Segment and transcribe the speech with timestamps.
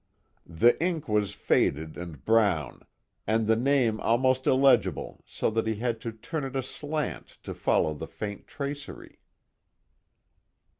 [0.49, 2.81] The ink was faded and brown
[3.27, 7.93] and the name almost illegible so that he had to turn it aslant to follow
[7.93, 9.19] the faint tracery.